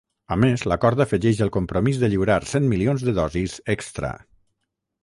A 0.35 0.35
més, 0.43 0.63
l’acord 0.71 1.03
afegeix 1.05 1.43
el 1.47 1.51
compromís 1.57 2.01
de 2.05 2.09
lliurar 2.15 2.39
cent 2.55 2.67
milions 2.73 3.07
de 3.11 3.17
dosis 3.21 3.61
extra. 3.79 4.13